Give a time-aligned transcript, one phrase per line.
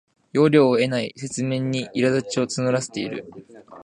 [0.33, 3.31] 要領を得ない説明にいらだちを募らせている